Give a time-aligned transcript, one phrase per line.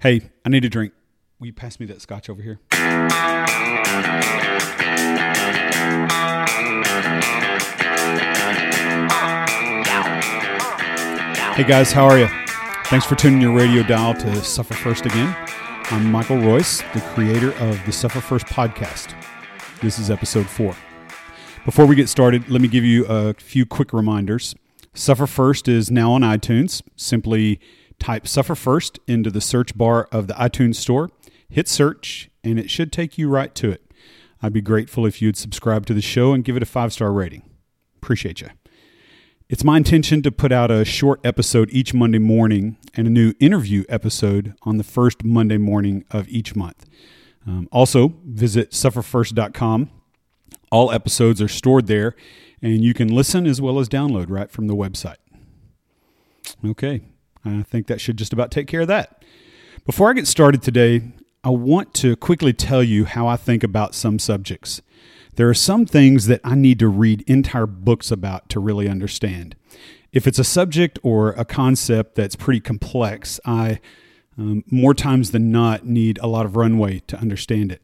[0.00, 0.92] Hey, I need a drink.
[1.40, 2.60] Will you pass me that scotch over here?
[11.56, 12.28] Hey guys, how are you?
[12.84, 15.34] Thanks for tuning your radio dial to Suffer First again.
[15.90, 19.20] I'm Michael Royce, the creator of the Suffer First podcast.
[19.80, 20.76] This is episode four.
[21.64, 24.54] Before we get started, let me give you a few quick reminders.
[24.94, 26.82] Suffer First is now on iTunes.
[26.94, 27.58] Simply
[27.98, 31.10] type Suffer First into the search bar of the iTunes store,
[31.48, 33.92] hit search, and it should take you right to it.
[34.42, 37.12] I'd be grateful if you'd subscribe to the show and give it a five star
[37.12, 37.42] rating.
[37.96, 38.48] Appreciate you.
[39.48, 43.32] It's my intention to put out a short episode each Monday morning and a new
[43.40, 46.84] interview episode on the first Monday morning of each month.
[47.46, 49.90] Um, also, visit sufferfirst.com.
[50.70, 52.14] All episodes are stored there,
[52.60, 55.16] and you can listen as well as download right from the website.
[56.62, 57.00] Okay,
[57.44, 59.24] I think that should just about take care of that.
[59.86, 61.02] Before I get started today,
[61.44, 64.82] I want to quickly tell you how I think about some subjects.
[65.36, 69.54] There are some things that I need to read entire books about to really understand.
[70.12, 73.78] If it's a subject or a concept that's pretty complex, I
[74.36, 77.82] um, more times than not need a lot of runway to understand it.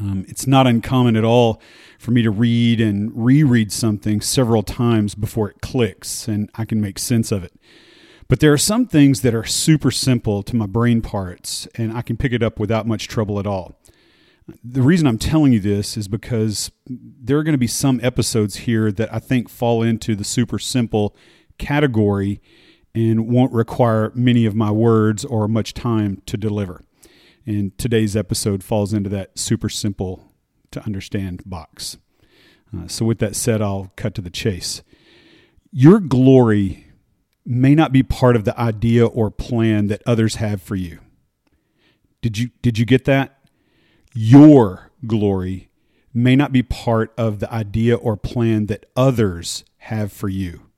[0.00, 1.60] Um, it's not uncommon at all
[1.98, 6.80] for me to read and reread something several times before it clicks and I can
[6.80, 7.52] make sense of it.
[8.28, 12.02] But there are some things that are super simple to my brain parts and I
[12.02, 13.78] can pick it up without much trouble at all.
[14.64, 18.56] The reason I'm telling you this is because there are going to be some episodes
[18.56, 21.14] here that I think fall into the super simple
[21.58, 22.40] category
[22.94, 26.82] and won't require many of my words or much time to deliver.
[27.46, 30.32] And today's episode falls into that super simple
[30.70, 31.98] to understand box.
[32.76, 34.82] Uh, so, with that said, I'll cut to the chase.
[35.72, 36.86] Your glory
[37.44, 41.00] may not be part of the idea or plan that others have for you.
[42.20, 43.42] Did you, did you get that?
[44.14, 45.70] your glory
[46.12, 50.68] may not be part of the idea or plan that others have for you.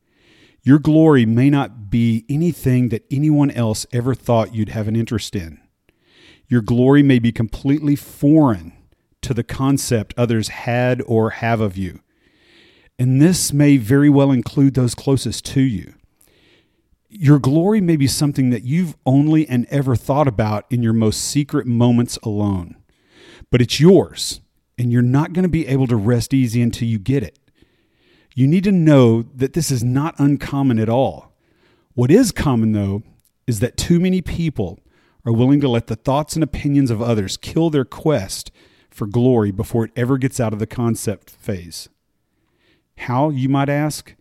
[0.63, 5.35] Your glory may not be anything that anyone else ever thought you'd have an interest
[5.37, 5.61] in.
[6.47, 8.73] Your glory may be completely foreign
[9.23, 12.01] to the concept others had or have of you.
[12.99, 15.95] And this may very well include those closest to you.
[17.17, 21.21] Your glory may be something that you've only and ever thought about in your most
[21.21, 22.77] secret moments alone
[23.55, 24.41] but it's yours,
[24.79, 27.39] and you're not going to be able to rest easy until you get it.
[28.35, 31.33] You need to know that this is not uncommon at all.
[31.93, 33.05] What is common, though,
[33.47, 34.81] is that too many people
[35.25, 38.51] are willing to let the thoughts and opinions of others kill their quest
[38.91, 41.89] for glory before it ever gets out of the concept phase.
[42.99, 44.15] How, you might ask?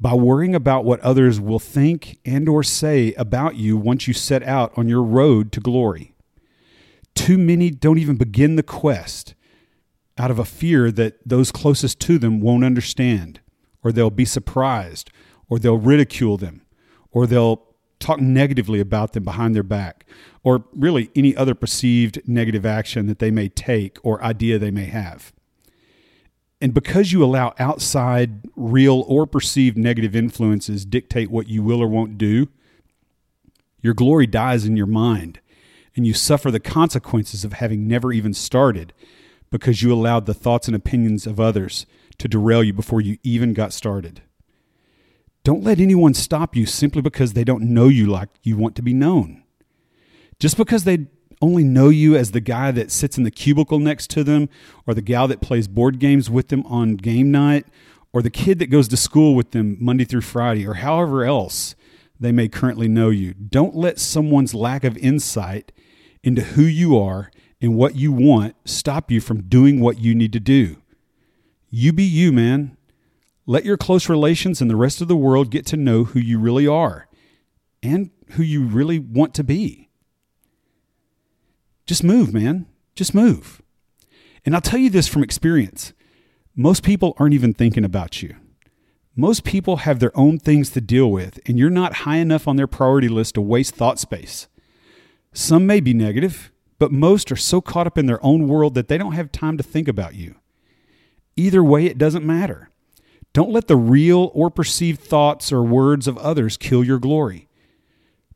[0.00, 4.42] By worrying about what others will think and or say about you once you set
[4.42, 6.14] out on your road to glory.
[7.14, 9.34] Too many don't even begin the quest
[10.16, 13.40] out of a fear that those closest to them won't understand,
[13.82, 15.10] or they'll be surprised,
[15.48, 16.62] or they'll ridicule them,
[17.10, 17.62] or they'll
[17.98, 20.06] talk negatively about them behind their back,
[20.42, 24.86] or really any other perceived negative action that they may take or idea they may
[24.86, 25.32] have.
[26.60, 31.88] And because you allow outside, real, or perceived negative influences dictate what you will or
[31.88, 32.48] won't do,
[33.80, 35.40] your glory dies in your mind
[35.96, 38.92] and you suffer the consequences of having never even started
[39.50, 41.86] because you allowed the thoughts and opinions of others
[42.18, 44.22] to derail you before you even got started.
[45.42, 48.82] Don't let anyone stop you simply because they don't know you like you want to
[48.82, 49.42] be known.
[50.38, 51.06] Just because they
[51.40, 54.48] only know you as the guy that sits in the cubicle next to them,
[54.86, 57.66] or the gal that plays board games with them on game night,
[58.12, 61.74] or the kid that goes to school with them Monday through Friday, or however else
[62.18, 63.32] they may currently know you.
[63.34, 65.72] Don't let someone's lack of insight
[66.22, 67.30] into who you are
[67.60, 70.76] and what you want stop you from doing what you need to do.
[71.70, 72.76] You be you, man.
[73.46, 76.38] Let your close relations and the rest of the world get to know who you
[76.38, 77.08] really are
[77.82, 79.89] and who you really want to be.
[81.90, 82.66] Just move, man.
[82.94, 83.60] Just move.
[84.46, 85.92] And I'll tell you this from experience
[86.54, 88.36] most people aren't even thinking about you.
[89.16, 92.54] Most people have their own things to deal with, and you're not high enough on
[92.54, 94.46] their priority list to waste thought space.
[95.32, 98.86] Some may be negative, but most are so caught up in their own world that
[98.86, 100.36] they don't have time to think about you.
[101.34, 102.70] Either way, it doesn't matter.
[103.32, 107.48] Don't let the real or perceived thoughts or words of others kill your glory.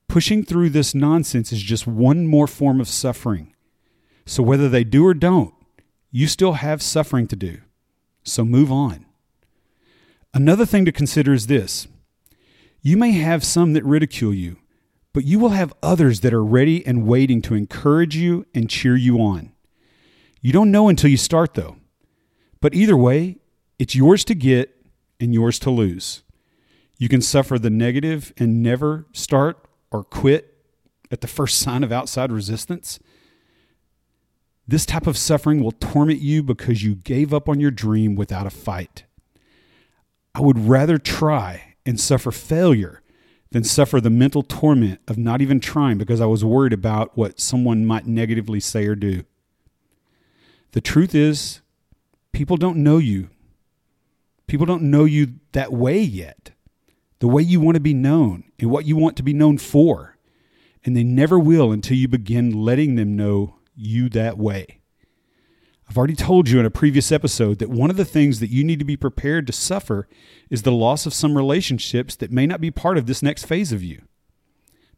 [0.08, 3.54] Pushing through this nonsense is just one more form of suffering.
[4.26, 5.54] So, whether they do or don't,
[6.10, 7.58] you still have suffering to do.
[8.22, 9.06] So, move on.
[10.32, 11.88] Another thing to consider is this
[12.80, 14.58] you may have some that ridicule you,
[15.12, 18.96] but you will have others that are ready and waiting to encourage you and cheer
[18.96, 19.52] you on.
[20.42, 21.76] You don't know until you start, though.
[22.60, 23.38] But either way,
[23.78, 24.74] it's yours to get
[25.18, 26.22] and yours to lose.
[26.98, 29.63] You can suffer the negative and never start
[29.94, 30.56] or quit
[31.12, 32.98] at the first sign of outside resistance.
[34.66, 38.44] This type of suffering will torment you because you gave up on your dream without
[38.44, 39.04] a fight.
[40.34, 43.02] I would rather try and suffer failure
[43.52, 47.38] than suffer the mental torment of not even trying because I was worried about what
[47.38, 49.22] someone might negatively say or do.
[50.72, 51.60] The truth is,
[52.32, 53.28] people don't know you.
[54.48, 56.50] People don't know you that way yet,
[57.24, 60.18] the way you want to be known and what you want to be known for.
[60.84, 64.82] And they never will until you begin letting them know you that way.
[65.88, 68.62] I've already told you in a previous episode that one of the things that you
[68.62, 70.06] need to be prepared to suffer
[70.50, 73.72] is the loss of some relationships that may not be part of this next phase
[73.72, 74.02] of you.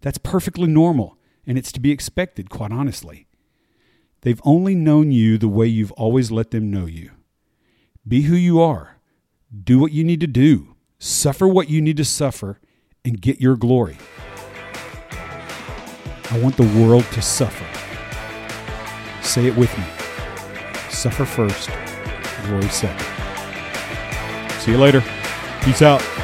[0.01, 3.29] That's perfectly normal, and it's to be expected, quite honestly.
[4.23, 7.13] They've only known you the way you've always let them know you.
[8.05, 8.97] Be who you are,
[9.63, 12.61] do what you need to do, suffer what you need to suffer,
[13.05, 13.99] and get your glory.
[16.31, 17.65] I want the world to suffer.
[19.23, 19.85] Say it with me
[20.97, 21.71] suffer first,
[22.47, 23.07] glory second.
[24.61, 25.05] See you later.
[25.63, 26.16] Peace out.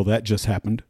[0.00, 0.82] Well, that just happened.